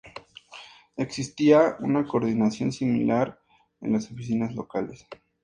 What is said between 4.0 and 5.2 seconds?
oficinas locales.